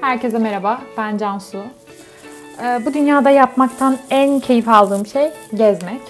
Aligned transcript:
Herkese 0.00 0.38
merhaba, 0.38 0.80
ben 0.98 1.18
Cansu. 1.18 1.58
Ee, 2.62 2.80
bu 2.86 2.94
dünyada 2.94 3.30
yapmaktan 3.30 3.98
en 4.10 4.40
keyif 4.40 4.68
aldığım 4.68 5.06
şey 5.06 5.30
gezmek. 5.54 6.00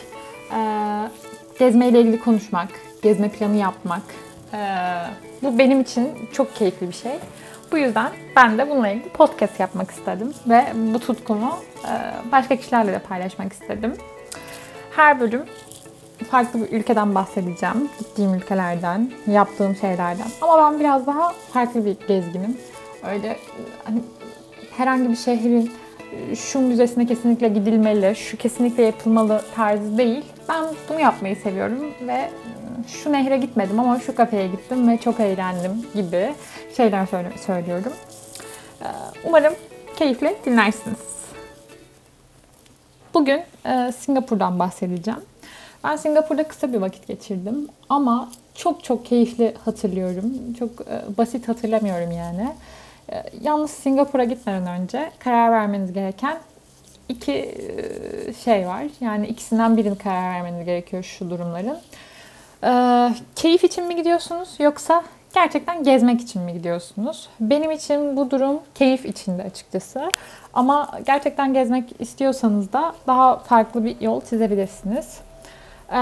Ee, 0.55 1.09
gezmeyle 1.59 2.01
ilgili 2.01 2.21
konuşmak, 2.21 2.69
gezme 3.03 3.29
planı 3.29 3.57
yapmak. 3.57 4.03
Ee, 4.55 4.59
bu 5.43 5.59
benim 5.59 5.81
için 5.81 6.09
çok 6.33 6.55
keyifli 6.55 6.89
bir 6.89 6.93
şey. 6.93 7.13
Bu 7.73 7.79
yüzden 7.79 8.11
ben 8.37 8.59
de 8.59 8.71
bununla 8.71 8.89
ilgili 8.89 9.09
podcast 9.09 9.61
yapmak 9.61 9.91
istedim 9.91 10.33
ve 10.47 10.65
bu 10.75 10.99
tutkumu 10.99 11.57
e, 11.85 11.93
başka 12.33 12.57
kişilerle 12.57 12.93
de 12.93 12.99
paylaşmak 12.99 13.53
istedim. 13.53 13.97
Her 14.97 15.21
bölüm 15.21 15.43
farklı 16.31 16.61
bir 16.61 16.79
ülkeden 16.79 17.15
bahsedeceğim. 17.15 17.89
Gittiğim 17.99 18.35
ülkelerden, 18.35 19.11
yaptığım 19.27 19.77
şeylerden. 19.77 20.27
Ama 20.41 20.59
ben 20.59 20.81
biraz 20.81 21.07
daha 21.07 21.33
farklı 21.53 21.85
bir 21.85 21.97
gezginim. 22.09 22.57
Öyle 23.03 23.37
hani 23.85 24.03
herhangi 24.77 25.11
bir 25.11 25.17
şehrin 25.17 25.73
şu 26.37 26.59
müzesine 26.59 27.07
kesinlikle 27.07 27.49
gidilmeli, 27.49 28.17
şu 28.17 28.37
kesinlikle 28.37 28.83
yapılmalı 28.83 29.43
tarzı 29.55 29.99
değil. 29.99 30.25
Ben 30.49 30.65
bunu 30.89 31.01
yapmayı 31.01 31.37
seviyorum 31.37 31.95
ve 32.07 32.31
şu 32.87 33.13
nehre 33.13 33.37
gitmedim 33.37 33.81
ama 33.81 34.01
şu 34.01 34.15
kafeye 34.15 34.47
gittim 34.47 34.89
ve 34.89 34.99
çok 34.99 35.21
eğlendim 35.21 35.87
gibi 35.95 36.35
şeyler 36.77 37.07
söylüyorum. 37.47 37.93
Ee, 38.83 38.87
Umarım 39.25 39.55
keyifle 39.97 40.37
dinlersiniz. 40.47 40.99
Bugün 43.15 43.43
e, 43.67 43.93
Singapur'dan 43.93 44.59
bahsedeceğim. 44.59 45.21
Ben 45.85 45.97
Singapur'da 45.97 46.49
kısa 46.49 46.73
bir 46.73 46.79
vakit 46.79 47.07
geçirdim 47.07 47.69
ama 47.89 48.31
çok 48.55 48.85
çok 48.85 49.07
keyifli 49.07 49.55
hatırlıyorum. 49.65 50.55
Çok 50.59 50.71
e, 50.81 51.19
basit 51.19 51.49
hatırlamıyorum 51.49 52.11
yani. 52.11 52.49
E, 53.13 53.23
yalnız 53.41 53.71
Singapur'a 53.71 54.25
gitmeden 54.25 54.67
önce 54.67 55.11
karar 55.19 55.53
vermeniz 55.53 55.93
gereken 55.93 56.39
iki 57.09 57.33
e, 57.33 58.33
şey 58.33 58.67
var. 58.67 58.83
Yani 59.01 59.27
ikisinden 59.27 59.77
birini 59.77 59.99
karar 59.99 60.35
vermeniz 60.35 60.65
gerekiyor 60.65 61.03
şu 61.03 61.31
durumların. 61.31 61.79
E, 62.65 62.73
keyif 63.37 63.65
için 63.65 63.87
mi 63.87 63.97
gidiyorsunuz 63.97 64.49
yoksa 64.59 65.05
gerçekten 65.35 65.85
gezmek 65.85 66.21
için 66.21 66.43
mi 66.43 66.53
gidiyorsunuz? 66.53 67.29
Benim 67.41 67.71
için 67.71 68.17
bu 68.17 68.31
durum 68.31 68.61
keyif 68.75 69.07
içinde 69.07 69.43
açıkçası. 69.43 70.11
Ama 70.55 71.01
gerçekten 71.07 71.55
gezmek 71.55 72.01
istiyorsanız 72.01 72.73
da 72.73 72.95
daha 73.07 73.39
farklı 73.39 73.85
bir 73.85 74.01
yol 74.01 74.21
çizebilirsiniz. 74.21 75.21
Ee, 75.91 75.97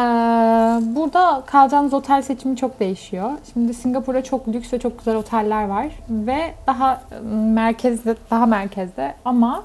burada 0.82 1.42
kalacağınız 1.46 1.94
otel 1.94 2.22
seçimi 2.22 2.56
çok 2.56 2.80
değişiyor. 2.80 3.30
Şimdi 3.52 3.74
Singapur'da 3.74 4.24
çok 4.24 4.48
lüks 4.48 4.72
ve 4.72 4.78
çok 4.78 4.98
güzel 4.98 5.16
oteller 5.16 5.68
var 5.68 5.86
ve 6.10 6.54
daha 6.66 7.02
merkezde, 7.32 8.16
daha 8.30 8.46
merkezde 8.46 9.14
ama 9.24 9.64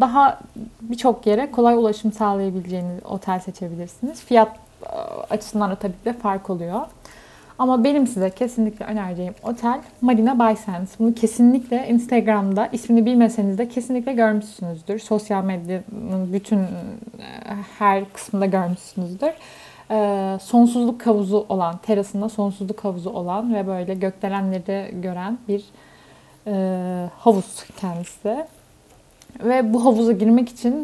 daha 0.00 0.38
birçok 0.80 1.26
yere 1.26 1.50
kolay 1.50 1.74
ulaşım 1.74 2.12
sağlayabileceğiniz 2.12 3.04
otel 3.04 3.40
seçebilirsiniz. 3.40 4.20
Fiyat 4.20 4.56
e, 4.82 4.88
açısından 5.30 5.70
da 5.70 5.74
tabii 5.74 5.92
ki 5.92 6.04
de 6.04 6.12
fark 6.12 6.50
oluyor. 6.50 6.80
Ama 7.60 7.84
benim 7.84 8.06
size 8.06 8.30
kesinlikle 8.30 8.84
önereceğim 8.84 9.34
otel 9.42 9.80
Marina 10.00 10.38
Bay 10.38 10.56
Sands. 10.56 10.98
Bunu 10.98 11.14
kesinlikle 11.14 11.88
Instagram'da 11.88 12.66
ismini 12.66 13.06
bilmeseniz 13.06 13.58
de 13.58 13.68
kesinlikle 13.68 14.12
görmüşsünüzdür. 14.12 14.98
Sosyal 14.98 15.44
medyanın 15.44 16.32
bütün 16.32 16.58
e, 16.58 16.68
her 17.78 18.12
kısmında 18.12 18.46
görmüşsünüzdür. 18.46 19.30
Ee, 19.90 20.38
sonsuzluk 20.42 21.06
havuzu 21.06 21.46
olan, 21.48 21.78
terasında 21.78 22.28
sonsuzluk 22.28 22.84
havuzu 22.84 23.10
olan 23.10 23.54
ve 23.54 23.66
böyle 23.66 23.94
gökdelenleri 23.94 25.00
gören 25.00 25.38
bir 25.48 25.64
e, 26.46 27.08
havuz 27.18 27.64
kendisi. 27.80 28.46
Ve 29.44 29.72
bu 29.72 29.84
havuza 29.84 30.12
girmek 30.12 30.48
için 30.48 30.76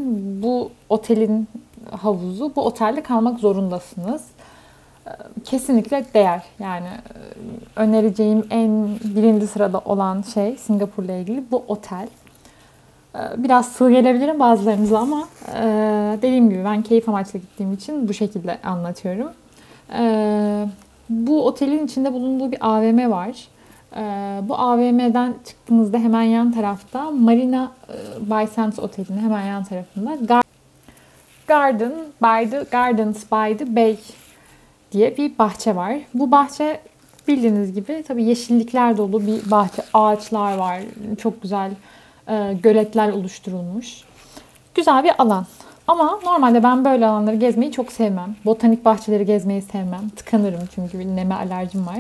bu 0.43 0.71
otelin 0.89 1.49
havuzu, 1.91 2.53
bu 2.57 2.63
otelde 2.63 3.03
kalmak 3.03 3.41
zorundasınız 3.41 4.25
kesinlikle 5.45 6.05
değer. 6.15 6.43
Yani 6.59 6.87
e, 6.87 7.81
önereceğim 7.81 8.47
en 8.51 8.89
birinci 9.05 9.47
sırada 9.47 9.79
olan 9.79 10.23
şey 10.23 10.57
Singapur'la 10.57 11.13
ilgili 11.13 11.45
bu 11.51 11.65
otel. 11.69 12.09
E, 13.15 13.19
Biraz 13.37 13.69
sığ 13.73 13.91
gelebilirim 13.91 14.41
bazılarınıza 14.41 14.99
ama 14.99 15.29
e, 15.55 15.63
dediğim 16.23 16.51
gibi 16.51 16.65
ben 16.65 16.83
keyif 16.83 17.09
amaçlı 17.09 17.39
gittiğim 17.39 17.73
için 17.73 18.09
bu 18.09 18.15
şekilde 18.15 18.59
anlatıyorum. 18.65 19.33
Bu 21.09 21.47
otelin 21.47 21.87
içinde 21.87 22.13
bulunduğu 22.13 22.53
bir 22.53 22.59
AVM 22.61 23.11
var. 23.11 23.49
Bu 24.49 24.59
AVM'den 24.59 25.35
çıktığınızda 25.45 25.99
hemen 25.99 26.23
yan 26.23 26.53
tarafta 26.53 27.11
Marina 27.11 27.73
Bay 28.21 28.47
Sands 28.47 28.79
Oteli'nin 28.79 29.23
hemen 29.23 29.47
yan 29.47 29.65
tarafında 29.65 30.15
Gar- 30.15 30.43
Garden 31.47 31.93
by 32.23 32.51
the 32.51 32.65
Gardens 32.71 33.25
by 33.33 33.57
the 33.57 33.77
Bay 33.77 33.97
diye 34.93 35.17
bir 35.17 35.39
bahçe 35.39 35.77
var. 35.77 35.95
Bu 36.15 36.31
bahçe 36.31 36.81
bildiğiniz 37.29 37.75
gibi 37.75 38.05
tabii 38.09 38.25
yeşillikler 38.25 38.97
dolu 38.97 39.27
bir 39.27 39.51
bahçe. 39.51 39.83
Ağaçlar 39.95 40.57
var. 40.57 40.81
Çok 41.19 41.43
güzel 41.43 41.71
e, 42.29 42.53
göletler 42.63 43.13
oluşturulmuş. 43.13 44.01
Güzel 44.75 45.05
bir 45.05 45.13
alan. 45.23 45.47
Ama 45.87 46.21
normalde 46.25 46.63
ben 46.63 46.85
böyle 46.85 47.07
alanları 47.07 47.37
gezmeyi 47.37 47.73
çok 47.73 47.93
sevmem. 47.93 48.37
Botanik 48.45 48.85
bahçeleri 48.85 49.27
gezmeyi 49.27 49.63
sevmem. 49.63 50.09
Tıkanırım 50.17 50.69
çünkü 50.75 51.17
neme 51.17 51.35
alerjim 51.35 51.87
var. 51.87 51.99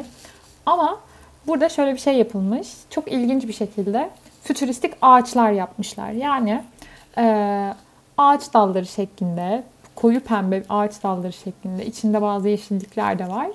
Ama 0.66 0.98
burada 1.46 1.68
şöyle 1.68 1.94
bir 1.94 1.98
şey 1.98 2.14
yapılmış. 2.14 2.68
Çok 2.90 3.12
ilginç 3.12 3.48
bir 3.48 3.52
şekilde 3.52 4.10
fütüristik 4.42 4.94
ağaçlar 5.02 5.50
yapmışlar. 5.50 6.10
Yani 6.10 6.62
e, 7.18 7.24
ağaç 8.18 8.54
dalları 8.54 8.86
şeklinde 8.86 9.62
koyu 9.96 10.20
pembe 10.20 10.62
ağaç 10.68 11.02
dalları 11.02 11.32
şeklinde. 11.32 11.86
İçinde 11.86 12.22
bazı 12.22 12.48
yeşillikler 12.48 13.18
de 13.18 13.28
var. 13.28 13.48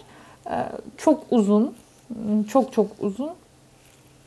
Ee, 0.50 0.66
çok 0.98 1.24
uzun, 1.32 1.76
çok 2.48 2.74
çok 2.74 2.88
uzun 3.00 3.32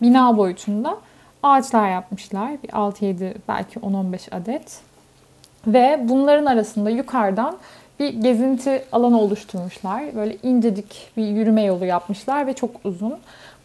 bina 0.03 0.37
boyutunda 0.37 0.97
ağaçlar 1.43 1.91
yapmışlar. 1.91 2.63
Bir 2.63 2.69
6-7 2.69 3.35
belki 3.49 3.81
10-15 3.81 4.35
adet. 4.37 4.81
Ve 5.67 6.01
bunların 6.09 6.47
arasında 6.47 6.91
yukarıdan 6.91 7.57
bir 8.01 8.09
gezinti 8.09 8.85
alanı 8.93 9.21
oluşturmuşlar. 9.21 10.17
Böyle 10.17 10.37
incecik 10.43 11.13
bir 11.17 11.27
yürüme 11.27 11.63
yolu 11.63 11.85
yapmışlar 11.85 12.47
ve 12.47 12.53
çok 12.53 12.71
uzun. 12.85 13.15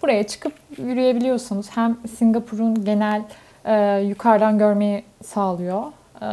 Buraya 0.01 0.27
çıkıp 0.27 0.53
yürüyebiliyorsunuz. 0.77 1.67
Hem 1.69 1.97
Singapur'un 2.17 2.85
genel 2.85 3.21
e, 3.65 3.99
yukarıdan 3.99 4.57
görmeyi 4.57 5.03
sağlıyor. 5.23 5.83
E, 6.21 6.25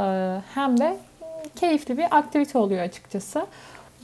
hem 0.54 0.80
de 0.80 0.96
keyifli 1.56 1.98
bir 1.98 2.04
aktivite 2.10 2.58
oluyor 2.58 2.82
açıkçası. 2.82 3.46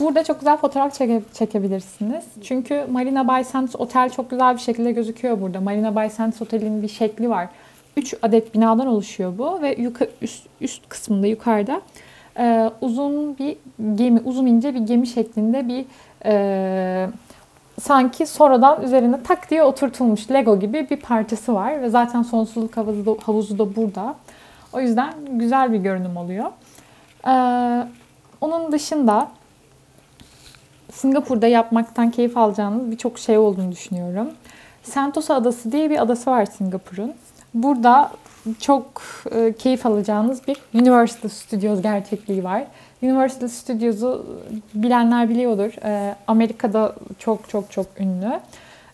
Burada 0.01 0.25
çok 0.25 0.41
güzel 0.41 0.57
fotoğraf 0.57 0.95
çeke- 1.01 1.23
çekebilirsiniz. 1.35 2.25
Çünkü 2.43 2.87
Marina 2.91 3.29
Bay 3.29 3.45
Sands 3.45 3.77
Otel 3.77 4.11
çok 4.11 4.31
güzel 4.31 4.55
bir 4.55 4.61
şekilde 4.61 4.93
gözüküyor 4.93 5.41
burada. 5.41 5.61
Marina 5.61 5.95
Bay 5.95 6.11
Sands 6.11 6.43
Otel'in 6.43 6.83
bir 6.83 6.89
şekli 6.89 7.31
var. 7.31 7.49
3 7.97 8.15
adet 8.23 8.55
binadan 8.55 8.87
oluşuyor 8.87 9.39
bu 9.39 9.62
ve 9.62 9.75
yuka, 9.79 10.07
üst, 10.23 10.47
üst 10.61 10.89
kısmında 10.89 11.27
yukarıda 11.27 11.81
e, 12.39 12.71
uzun 12.81 13.39
bir 13.39 13.57
gemi, 13.95 14.21
uzun 14.25 14.47
ince 14.47 14.75
bir 14.75 14.81
gemi 14.81 15.07
şeklinde 15.07 15.69
bir 15.69 15.85
e, 16.25 17.09
sanki 17.81 18.27
sonradan 18.27 18.83
üzerine 18.83 19.23
tak 19.23 19.51
diye 19.51 19.62
oturtulmuş 19.62 20.31
Lego 20.31 20.61
gibi 20.61 20.91
bir 20.91 20.97
parçası 20.97 21.55
var 21.55 21.83
ve 21.83 21.91
zaten 21.91 22.23
sonsuzluk 22.23 22.77
havuzu 22.77 23.07
da, 23.07 23.17
havuzu 23.27 23.59
da 23.59 23.77
burada. 23.77 24.15
O 24.73 24.81
yüzden 24.81 25.15
güzel 25.31 25.73
bir 25.73 25.79
görünüm 25.79 26.17
oluyor. 26.17 26.47
Ee, 27.27 27.87
onun 28.41 28.72
dışında 28.72 29.28
Singapur'da 30.93 31.47
yapmaktan 31.47 32.10
keyif 32.10 32.37
alacağınız 32.37 32.91
birçok 32.91 33.19
şey 33.19 33.38
olduğunu 33.38 33.72
düşünüyorum. 33.72 34.28
Sentosa 34.83 35.34
Adası 35.34 35.73
diye 35.73 35.91
bir 35.91 36.02
adası 36.02 36.31
var 36.31 36.47
Singapur'un. 36.47 37.14
Burada 37.55 38.11
çok 38.61 39.02
e, 39.31 39.52
keyif 39.52 39.87
alacağınız 39.87 40.49
bir 40.49 40.56
Universal 40.75 41.29
Studios 41.29 41.82
gerçekliği 41.82 42.44
var. 42.44 42.64
Universal 43.02 43.49
Studios'u 43.49 44.26
bilenler 44.75 45.29
biliyordur. 45.29 45.73
E, 45.85 46.17
Amerika'da 46.26 46.94
çok 47.19 47.49
çok 47.49 47.70
çok 47.70 47.87
ünlü. 48.00 48.41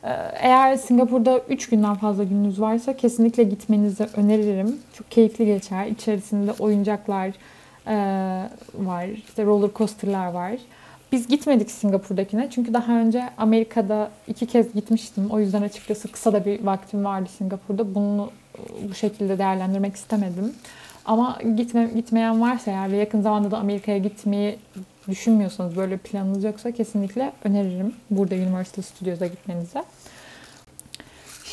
E, 0.05 0.11
eğer 0.41 0.76
Singapur'da 0.76 1.38
3 1.38 1.69
günden 1.69 1.94
fazla 1.94 2.25
gününüz 2.25 2.61
varsa 2.61 2.97
kesinlikle 2.97 3.43
gitmenizi 3.43 4.08
öneririm. 4.17 4.79
Çok 4.93 5.11
keyifli 5.11 5.47
geçer. 5.47 5.87
İçerisinde 5.87 6.53
oyuncaklar, 6.58 7.31
e, 7.88 7.94
var. 8.75 9.05
İşte 9.05 9.44
roller 9.44 9.70
coaster'lar 9.75 10.26
var. 10.26 10.52
Biz 11.12 11.29
gitmedik 11.29 11.70
Singapur'dakine 11.70 12.49
çünkü 12.50 12.75
daha 12.75 12.93
önce 12.93 13.25
Amerika'da 13.38 14.11
iki 14.26 14.46
kez 14.46 14.73
gitmiştim. 14.75 15.31
O 15.31 15.40
yüzden 15.40 15.62
açıkçası 15.62 16.12
kısa 16.12 16.32
da 16.32 16.44
bir 16.44 16.64
vaktim 16.64 17.05
vardı 17.05 17.29
Singapur'da. 17.38 17.94
Bunu 17.94 18.31
bu 18.88 18.94
şekilde 18.94 19.38
değerlendirmek 19.38 19.96
istemedim. 19.96 20.55
Ama 21.05 21.38
gitme, 21.56 21.90
gitmeyen 21.94 22.40
varsa 22.40 22.70
eğer 22.70 22.93
ve 22.93 22.96
yakın 22.96 23.23
zamanda 23.23 23.50
da 23.50 23.58
Amerika'ya 23.58 23.99
gitmeyi 23.99 24.58
düşünmüyorsanız, 25.08 25.76
böyle 25.76 25.96
planınız 25.96 26.44
yoksa 26.44 26.70
kesinlikle 26.70 27.32
öneririm 27.44 27.94
burada 28.11 28.34
Universal 28.34 28.82
Studios'a 28.82 29.26
gitmenize. 29.26 29.84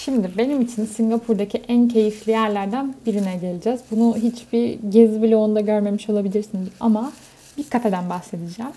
Şimdi 0.05 0.31
benim 0.37 0.61
için 0.61 0.85
Singapur'daki 0.85 1.57
en 1.67 1.87
keyifli 1.87 2.31
yerlerden 2.31 2.93
birine 3.05 3.37
geleceğiz. 3.37 3.81
Bunu 3.91 4.15
hiçbir 4.17 4.79
gezi 4.89 5.21
vlogunda 5.21 5.61
görmemiş 5.61 6.09
olabilirsiniz 6.09 6.69
ama 6.79 7.11
bir 7.57 7.69
kafeden 7.69 8.09
bahsedeceğim. 8.09 8.71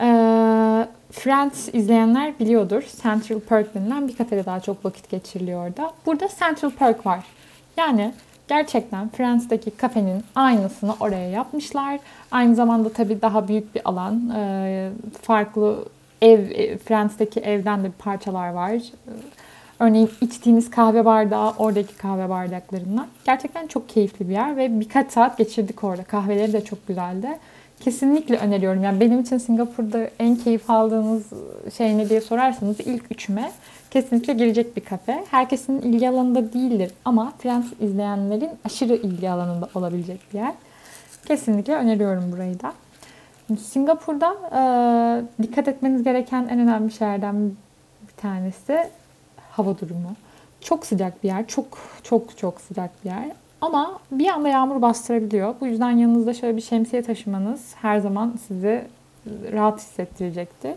Ee, 0.00 0.86
Friends 1.10 1.68
izleyenler 1.72 2.38
biliyordur. 2.38 2.82
Central 3.02 3.40
Perk 3.40 3.74
denilen 3.74 4.08
bir 4.08 4.16
kafede 4.16 4.46
daha 4.46 4.60
çok 4.60 4.84
vakit 4.84 5.10
geçiriliyor 5.10 5.68
orada. 5.68 5.92
Burada 6.06 6.28
Central 6.38 6.70
Perk 6.70 7.06
var. 7.06 7.24
Yani 7.76 8.12
gerçekten 8.48 9.08
Friends'deki 9.08 9.70
kafenin 9.70 10.24
aynısını 10.34 10.94
oraya 11.00 11.30
yapmışlar. 11.30 12.00
Aynı 12.30 12.54
zamanda 12.54 12.92
tabii 12.92 13.22
daha 13.22 13.48
büyük 13.48 13.74
bir 13.74 13.82
alan. 13.84 14.32
Ee, 14.36 14.90
farklı 15.22 15.84
ev, 16.22 16.50
e, 16.50 16.78
Friends'teki 16.78 17.40
evden 17.40 17.84
de 17.84 17.90
parçalar 17.98 18.48
var. 18.48 18.72
Örneğin 19.80 20.10
içtiğiniz 20.20 20.70
kahve 20.70 21.04
bardağı 21.04 21.52
oradaki 21.58 21.96
kahve 21.96 22.28
bardaklarından. 22.28 23.06
Gerçekten 23.24 23.66
çok 23.66 23.88
keyifli 23.88 24.28
bir 24.28 24.32
yer 24.32 24.56
ve 24.56 24.80
birkaç 24.80 25.12
saat 25.12 25.38
geçirdik 25.38 25.84
orada. 25.84 26.04
Kahveleri 26.04 26.52
de 26.52 26.64
çok 26.64 26.88
güzeldi. 26.88 27.28
Kesinlikle 27.80 28.36
öneriyorum. 28.36 28.84
Yani 28.84 29.00
benim 29.00 29.20
için 29.20 29.38
Singapur'da 29.38 30.10
en 30.18 30.36
keyif 30.36 30.70
aldığınız 30.70 31.26
şey 31.76 31.98
ne 31.98 32.08
diye 32.08 32.20
sorarsanız 32.20 32.80
ilk 32.80 33.02
üçüme 33.10 33.50
kesinlikle 33.90 34.32
girecek 34.32 34.76
bir 34.76 34.84
kafe. 34.84 35.24
Herkesin 35.30 35.80
ilgi 35.80 36.08
alanında 36.08 36.52
değildir 36.52 36.92
ama 37.04 37.32
Friends 37.38 37.66
izleyenlerin 37.80 38.50
aşırı 38.64 38.94
ilgi 38.94 39.30
alanında 39.30 39.68
olabilecek 39.74 40.20
bir 40.32 40.38
yer. 40.38 40.52
Kesinlikle 41.26 41.74
öneriyorum 41.74 42.32
burayı 42.32 42.60
da. 42.60 42.72
Singapur'da 43.60 44.36
e, 44.52 44.62
dikkat 45.42 45.68
etmeniz 45.68 46.02
gereken 46.02 46.48
en 46.50 46.58
önemli 46.58 46.92
şeylerden 46.92 47.52
bir 48.08 48.22
tanesi 48.22 48.90
hava 49.50 49.78
durumu. 49.78 50.14
Çok 50.60 50.86
sıcak 50.86 51.22
bir 51.22 51.28
yer. 51.28 51.46
Çok 51.46 51.78
çok 52.02 52.38
çok 52.38 52.60
sıcak 52.60 53.04
bir 53.04 53.10
yer. 53.10 53.30
Ama 53.60 53.98
bir 54.10 54.28
anda 54.28 54.48
yağmur 54.48 54.82
bastırabiliyor. 54.82 55.54
Bu 55.60 55.66
yüzden 55.66 55.90
yanınızda 55.90 56.34
şöyle 56.34 56.56
bir 56.56 56.62
şemsiye 56.62 57.02
taşımanız 57.02 57.74
her 57.82 57.98
zaman 57.98 58.34
sizi 58.48 58.84
rahat 59.52 59.80
hissettirecektir. 59.80 60.74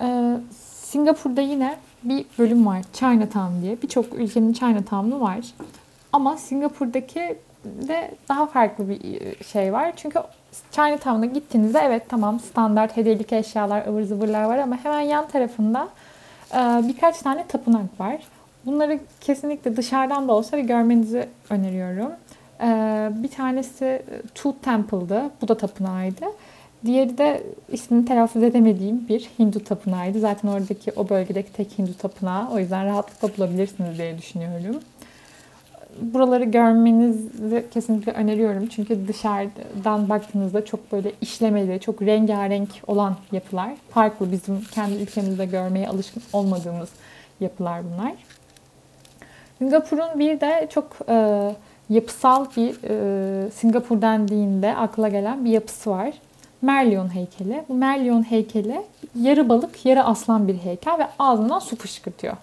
Ee, 0.00 0.36
Singapur'da 0.60 1.40
yine 1.40 1.76
bir 2.04 2.26
bölüm 2.38 2.66
var. 2.66 2.82
Chinatown 2.92 3.62
diye. 3.62 3.82
Birçok 3.82 4.14
ülkenin 4.14 4.52
Chinatown'u 4.52 5.20
var. 5.20 5.38
Ama 6.12 6.36
Singapur'daki 6.36 7.38
de 7.64 8.10
daha 8.28 8.46
farklı 8.46 8.88
bir 8.88 9.00
şey 9.44 9.72
var. 9.72 9.92
Çünkü 9.96 10.18
Chinatown'a 10.70 11.26
gittiğinizde 11.26 11.78
evet 11.78 12.02
tamam 12.08 12.40
standart 12.40 12.96
hediyelik 12.96 13.32
eşyalar, 13.32 13.86
ıvır 13.86 14.02
zıvırlar 14.02 14.44
var 14.44 14.58
ama 14.58 14.76
hemen 14.76 15.00
yan 15.00 15.28
tarafında 15.28 15.88
birkaç 16.88 17.18
tane 17.18 17.46
tapınak 17.46 18.00
var. 18.00 18.18
Bunları 18.66 19.00
kesinlikle 19.20 19.76
dışarıdan 19.76 20.28
da 20.28 20.32
olsa 20.32 20.56
bir 20.56 20.62
görmenizi 20.62 21.28
öneriyorum. 21.50 22.12
Ee, 22.62 23.10
bir 23.14 23.28
tanesi 23.28 24.02
Tooth 24.34 24.58
Temple'dı. 24.62 25.30
Bu 25.42 25.48
da 25.48 25.56
tapınağıydı. 25.56 26.24
Diğeri 26.84 27.18
de 27.18 27.42
ismini 27.72 28.04
telaffuz 28.04 28.42
edemediğim 28.42 29.08
bir 29.08 29.30
Hindu 29.38 29.64
tapınağıydı. 29.64 30.20
Zaten 30.20 30.48
oradaki 30.48 30.92
o 30.96 31.08
bölgedeki 31.08 31.52
tek 31.52 31.78
Hindu 31.78 31.94
tapınağı. 31.94 32.50
O 32.50 32.58
yüzden 32.58 32.86
rahatlıkla 32.86 33.36
bulabilirsiniz 33.36 33.98
diye 33.98 34.18
düşünüyorum 34.18 34.80
buraları 36.00 36.44
görmenizi 36.44 37.64
kesinlikle 37.70 38.12
öneriyorum. 38.12 38.66
Çünkü 38.66 39.08
dışarıdan 39.08 40.08
baktığınızda 40.08 40.64
çok 40.64 40.92
böyle 40.92 41.12
işlemeli, 41.20 41.80
çok 41.80 42.02
rengarenk 42.02 42.68
olan 42.86 43.16
yapılar. 43.32 43.70
Farklı 43.90 44.32
bizim 44.32 44.60
kendi 44.60 45.02
ülkemizde 45.02 45.46
görmeye 45.46 45.88
alışkın 45.88 46.22
olmadığımız 46.32 46.88
yapılar 47.40 47.82
bunlar. 47.84 48.12
Singapur'un 49.58 50.18
bir 50.18 50.40
de 50.40 50.68
çok 50.70 50.86
e, 51.08 51.50
yapısal 51.90 52.46
bir 52.56 52.74
e, 52.84 53.50
Singapur 53.50 54.02
dendiğinde 54.02 54.76
akla 54.76 55.08
gelen 55.08 55.44
bir 55.44 55.50
yapısı 55.50 55.90
var. 55.90 56.12
Merlion 56.62 57.14
heykeli. 57.14 57.64
Bu 57.68 57.74
Merlion 57.74 58.30
heykeli 58.30 58.82
yarı 59.14 59.48
balık, 59.48 59.86
yarı 59.86 60.04
aslan 60.04 60.48
bir 60.48 60.54
heykel 60.54 60.98
ve 60.98 61.06
ağzından 61.18 61.58
su 61.58 61.76
fışkırtıyor. 61.76 62.36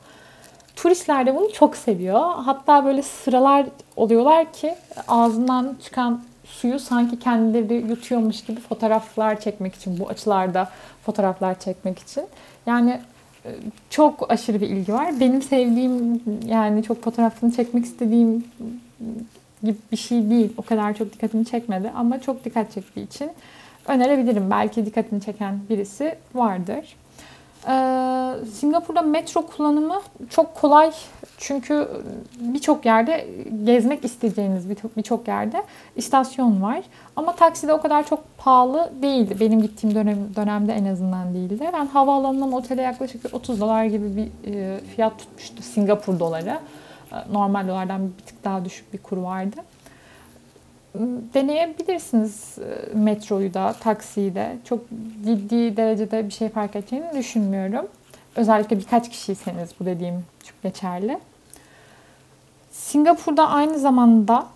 Turistler 0.77 1.25
de 1.25 1.35
bunu 1.35 1.53
çok 1.53 1.75
seviyor. 1.75 2.33
Hatta 2.35 2.85
böyle 2.85 3.01
sıralar 3.01 3.65
oluyorlar 3.95 4.53
ki 4.53 4.75
ağzından 5.07 5.77
çıkan 5.83 6.21
suyu 6.45 6.79
sanki 6.79 7.19
kendileri 7.19 7.73
yutuyormuş 7.73 8.43
gibi 8.43 8.61
fotoğraflar 8.61 9.39
çekmek 9.39 9.75
için 9.75 9.99
bu 9.99 10.09
açılarda 10.09 10.69
fotoğraflar 11.05 11.59
çekmek 11.59 11.99
için. 11.99 12.23
Yani 12.65 13.01
e, 13.45 13.49
çok 13.89 14.31
aşırı 14.31 14.61
bir 14.61 14.69
ilgi 14.69 14.93
var. 14.93 15.19
Benim 15.19 15.41
sevdiğim 15.41 16.21
yani 16.47 16.83
çok 16.83 17.03
fotoğrafını 17.03 17.51
çekmek 17.51 17.85
istediğim 17.85 18.45
gibi 19.63 19.77
bir 19.91 19.97
şey 19.97 20.29
değil. 20.29 20.53
O 20.57 20.61
kadar 20.61 20.93
çok 20.93 21.13
dikkatimi 21.13 21.45
çekmedi 21.45 21.91
ama 21.95 22.21
çok 22.21 22.45
dikkat 22.45 22.73
çektiği 22.73 23.07
için 23.07 23.31
önerebilirim. 23.85 24.51
Belki 24.51 24.85
dikkatini 24.85 25.21
çeken 25.21 25.59
birisi 25.69 26.15
vardır. 26.35 26.95
Ee, 27.67 28.45
Singapur'da 28.53 29.01
metro 29.01 29.47
kullanımı 29.47 30.01
çok 30.29 30.55
kolay 30.55 30.91
çünkü 31.37 31.87
birçok 32.39 32.85
yerde 32.85 33.27
gezmek 33.63 34.05
isteyeceğiniz 34.05 34.69
birçok 34.97 35.27
yerde 35.27 35.63
istasyon 35.95 36.61
var. 36.61 36.81
Ama 37.15 37.35
takside 37.35 37.73
o 37.73 37.81
kadar 37.81 38.07
çok 38.07 38.37
pahalı 38.37 38.91
değildi. 39.01 39.37
Benim 39.39 39.61
gittiğim 39.61 39.95
dönem, 39.95 40.35
dönemde 40.35 40.73
en 40.73 40.85
azından 40.85 41.33
değildi. 41.33 41.69
Ben 41.73 41.85
havaalanından 41.85 42.53
otele 42.53 42.81
yaklaşık 42.81 43.33
30 43.33 43.61
dolar 43.61 43.85
gibi 43.85 44.15
bir 44.15 44.53
e, 44.53 44.79
fiyat 44.95 45.19
tutmuştu 45.19 45.63
Singapur 45.63 46.19
doları. 46.19 46.59
E, 47.11 47.33
normal 47.33 47.67
dolardan 47.67 48.07
bir 48.07 48.25
tık 48.25 48.43
daha 48.43 48.65
düşük 48.65 48.93
bir 48.93 48.97
kur 48.97 49.17
vardı 49.17 49.57
deneyebilirsiniz 51.33 52.57
e, 52.59 52.97
metroyu 52.97 53.53
da, 53.53 53.73
taksiyi 53.73 54.35
de. 54.35 54.57
Çok 54.65 54.79
ciddi 55.25 55.77
derecede 55.77 56.25
bir 56.25 56.33
şey 56.33 56.49
fark 56.49 56.75
edeceğini 56.75 57.07
düşünmüyorum. 57.15 57.87
Özellikle 58.35 58.79
birkaç 58.79 59.09
kişiyseniz 59.09 59.69
bu 59.79 59.85
dediğim 59.85 60.25
çok 60.43 60.63
geçerli. 60.63 61.19
Singapur'da 62.71 63.49
aynı 63.49 63.79
zamanda 63.79 64.47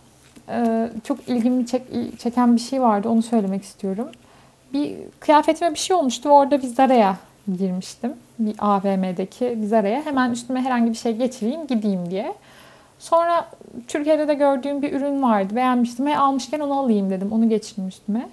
e, 0.50 0.90
çok 1.04 1.30
ilgimi 1.30 1.68
çek, 1.68 1.84
çeken 2.20 2.56
bir 2.56 2.62
şey 2.62 2.82
vardı. 2.82 3.10
Onu 3.10 3.22
söylemek 3.22 3.64
istiyorum. 3.64 4.08
Bir 4.74 4.98
kıyafetime 5.20 5.74
bir 5.74 5.80
şey 5.80 5.96
olmuştu. 5.96 6.30
Orada 6.30 6.62
bir 6.62 6.68
Zara'ya 6.68 7.18
girmiştim. 7.58 8.14
Bir 8.40 8.56
AVM'deki 8.60 9.58
bir 9.62 9.68
Zara'ya. 9.68 10.06
Hemen 10.06 10.32
üstüme 10.32 10.62
herhangi 10.62 10.90
bir 10.90 10.98
şey 10.98 11.18
geçireyim 11.18 11.68
gideyim 11.68 12.12
diye. 12.12 12.34
Sonra 13.02 13.48
Türkiye'de 13.88 14.28
de 14.28 14.34
gördüğüm 14.34 14.82
bir 14.82 14.94
ürün 14.94 15.24
vardı. 15.24 15.56
Beğenmiştim. 15.56 16.06
ve 16.06 16.18
almışken 16.18 16.60
onu 16.60 16.80
alayım 16.80 17.10
dedim. 17.10 17.32
Onu 17.32 17.50
geçirdim 17.50 17.88
üstüme. 17.88 18.30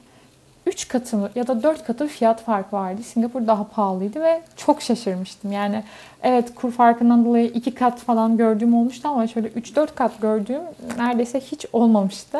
3 0.66 0.88
katı 0.88 1.30
ya 1.34 1.46
da 1.46 1.62
4 1.62 1.84
katı 1.84 2.06
fiyat 2.06 2.42
fark 2.42 2.72
vardı. 2.72 3.02
Singapur 3.02 3.46
daha 3.46 3.64
pahalıydı 3.64 4.20
ve 4.20 4.42
çok 4.56 4.82
şaşırmıştım. 4.82 5.52
Yani 5.52 5.84
evet 6.22 6.54
kur 6.54 6.70
farkından 6.70 7.24
dolayı 7.24 7.46
2 7.46 7.74
kat 7.74 7.98
falan 7.98 8.36
gördüğüm 8.36 8.74
olmuştu 8.74 9.08
ama 9.08 9.26
şöyle 9.26 9.48
3-4 9.48 9.94
kat 9.94 10.20
gördüğüm 10.20 10.62
neredeyse 10.98 11.40
hiç 11.40 11.66
olmamıştı. 11.72 12.38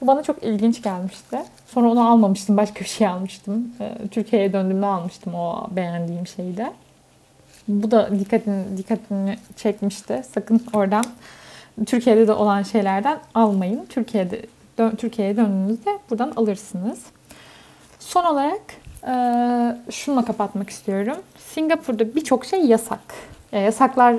Bu 0.00 0.06
bana 0.06 0.22
çok 0.22 0.42
ilginç 0.42 0.82
gelmişti. 0.82 1.38
Sonra 1.66 1.90
onu 1.90 2.08
almamıştım. 2.08 2.56
Başka 2.56 2.80
bir 2.80 2.84
şey 2.84 3.06
almıştım. 3.06 3.72
Ee, 3.80 4.08
Türkiye'ye 4.10 4.52
döndüğümde 4.52 4.86
almıştım 4.86 5.34
o 5.34 5.66
beğendiğim 5.70 6.26
şeyi 6.26 6.56
de. 6.56 6.72
Bu 7.68 7.90
da 7.90 8.20
dikkatini, 8.20 8.76
dikkatini 8.76 9.36
çekmişti. 9.56 10.22
Sakın 10.34 10.62
oradan 10.72 11.04
Türkiye'de 11.86 12.28
de 12.28 12.32
olan 12.32 12.62
şeylerden 12.62 13.18
almayın. 13.34 13.86
Türkiye'de 13.88 14.42
dön, 14.78 14.90
Türkiye'ye 14.96 15.36
döndüğünüzde 15.36 15.98
buradan 16.10 16.32
alırsınız. 16.36 17.02
Son 17.98 18.24
olarak 18.24 18.60
e, 19.06 19.12
şununla 19.90 20.24
kapatmak 20.24 20.70
istiyorum. 20.70 21.16
Singapur'da 21.38 22.14
birçok 22.14 22.44
şey 22.44 22.64
yasak. 22.64 23.00
Yani 23.52 23.64
yasaklar 23.64 24.16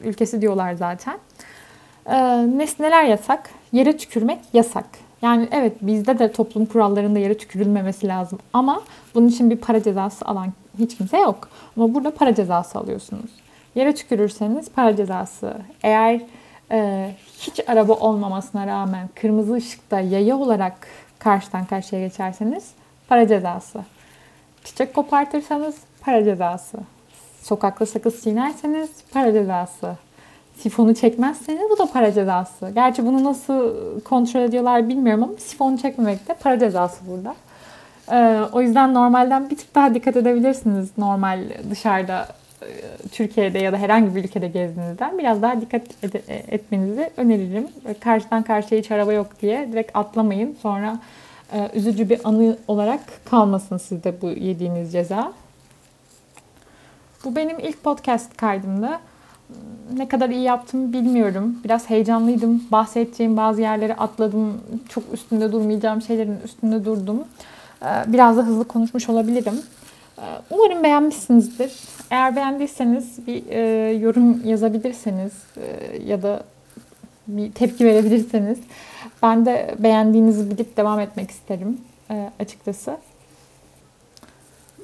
ülkesi 0.00 0.40
diyorlar 0.40 0.72
zaten. 0.72 1.18
E, 2.06 2.16
neler 2.80 3.04
yasak? 3.04 3.50
Yere 3.72 3.96
tükürmek 3.96 4.38
yasak. 4.52 4.86
Yani 5.22 5.48
evet 5.52 5.72
bizde 5.80 6.18
de 6.18 6.32
toplum 6.32 6.66
kurallarında 6.66 7.18
yere 7.18 7.38
tükürülmemesi 7.38 8.08
lazım 8.08 8.38
ama 8.52 8.82
bunun 9.14 9.28
için 9.28 9.50
bir 9.50 9.56
para 9.56 9.82
cezası 9.82 10.24
alan 10.24 10.52
hiç 10.78 10.96
kimse 10.96 11.18
yok. 11.18 11.48
Ama 11.76 11.94
burada 11.94 12.10
para 12.10 12.34
cezası 12.34 12.78
alıyorsunuz. 12.78 13.30
Yere 13.74 13.94
tükürürseniz 13.94 14.70
para 14.70 14.96
cezası. 14.96 15.54
Eğer 15.82 16.14
e, 16.14 16.20
hiç 17.38 17.60
araba 17.66 17.92
olmamasına 17.92 18.66
rağmen 18.66 19.08
kırmızı 19.14 19.54
ışıkta 19.54 20.00
yaya 20.00 20.36
olarak 20.36 20.86
karşıdan 21.18 21.64
karşıya 21.64 22.06
geçerseniz 22.06 22.70
para 23.08 23.28
cezası. 23.28 23.80
Çiçek 24.64 24.94
kopartırsanız 24.94 25.76
para 26.00 26.24
cezası. 26.24 26.78
Sokakta 27.42 27.86
sakız 27.86 28.22
çiğnerseniz 28.22 28.90
para 29.12 29.32
cezası. 29.32 29.96
Sifonu 30.56 30.94
çekmezseniz 30.94 31.70
bu 31.70 31.78
da 31.78 31.86
para 31.92 32.12
cezası. 32.12 32.70
Gerçi 32.74 33.06
bunu 33.06 33.24
nasıl 33.24 33.74
kontrol 34.00 34.40
ediyorlar 34.40 34.88
bilmiyorum 34.88 35.22
ama 35.22 35.32
sifonu 35.38 35.78
çekmemek 35.78 36.28
de 36.28 36.34
para 36.34 36.58
cezası 36.58 37.06
burada. 37.06 37.34
Ee, 38.12 38.40
o 38.52 38.60
yüzden 38.60 38.94
normalden 38.94 39.50
bir 39.50 39.56
tık 39.56 39.74
daha 39.74 39.94
dikkat 39.94 40.16
edebilirsiniz 40.16 40.98
normal 40.98 41.40
dışarıda 41.70 42.28
Türkiye'de 43.12 43.58
ya 43.58 43.72
da 43.72 43.76
herhangi 43.76 44.14
bir 44.16 44.24
ülkede 44.24 44.48
gezdiğinizden 44.48 45.18
biraz 45.18 45.42
daha 45.42 45.60
dikkat 45.60 45.82
ed- 46.02 46.32
etmenizi 46.48 47.10
öneririm. 47.16 47.68
Karşıdan 48.00 48.42
karşıya 48.42 48.80
hiç 48.80 48.90
araba 48.90 49.12
yok 49.12 49.26
diye 49.42 49.68
direkt 49.72 49.96
atlamayın. 49.96 50.56
Sonra 50.62 50.98
e, 51.52 51.70
üzücü 51.74 52.10
bir 52.10 52.20
anı 52.28 52.56
olarak 52.68 53.00
kalmasın 53.30 53.76
sizde 53.78 54.22
bu 54.22 54.26
yediğiniz 54.30 54.92
ceza. 54.92 55.32
Bu 57.24 57.36
benim 57.36 57.58
ilk 57.58 57.84
podcast 57.84 58.36
kaydımdı. 58.36 58.88
Ne 59.96 60.08
kadar 60.08 60.30
iyi 60.30 60.42
yaptım 60.42 60.92
bilmiyorum. 60.92 61.58
Biraz 61.64 61.90
heyecanlıydım. 61.90 62.62
Bahsedeceğim 62.72 63.36
bazı 63.36 63.60
yerleri 63.60 63.94
atladım. 63.94 64.60
Çok 64.88 65.04
üstünde 65.12 65.52
durmayacağım 65.52 66.02
şeylerin 66.02 66.36
üstünde 66.44 66.84
durdum. 66.84 67.24
Ee, 67.82 67.86
Biraz 68.06 68.36
da 68.36 68.42
hızlı 68.42 68.64
konuşmuş 68.68 69.08
olabilirim. 69.08 69.54
Ee, 70.18 70.22
Umarım 70.50 70.82
beğenmişsinizdir. 70.82 71.72
Eğer 72.10 72.36
beğendiyseniz 72.36 73.26
bir 73.26 73.46
e, 73.48 73.92
yorum 73.92 74.46
yazabilirseniz 74.48 75.32
e, 75.56 75.96
ya 76.06 76.22
da 76.22 76.42
bir 77.26 77.52
tepki 77.52 77.84
verebilirseniz 77.84 78.58
ben 79.22 79.46
de 79.46 79.74
beğendiğinizi 79.78 80.50
bilip 80.50 80.76
devam 80.76 81.00
etmek 81.00 81.30
isterim 81.30 81.80
e, 82.10 82.30
açıkçası. 82.40 82.96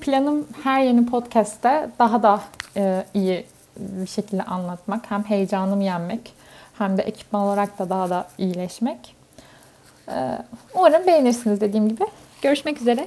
Planım 0.00 0.46
her 0.62 0.82
yeni 0.82 1.06
podcast'te 1.06 1.90
daha 1.98 2.22
da 2.22 2.40
e, 2.76 3.04
iyi 3.14 3.46
bir 3.76 4.06
şekilde 4.06 4.42
anlatmak. 4.42 5.10
Hem 5.10 5.22
heyecanımı 5.22 5.84
yenmek 5.84 6.32
hem 6.78 6.98
de 6.98 7.02
ekipman 7.02 7.42
olarak 7.42 7.78
da 7.78 7.90
daha 7.90 8.10
da 8.10 8.28
iyileşmek. 8.38 9.16
E, 10.08 10.38
umarım 10.74 11.06
beğenirsiniz 11.06 11.60
dediğim 11.60 11.88
gibi. 11.88 12.04
Görüşmek 12.42 12.80
üzere. 12.80 13.06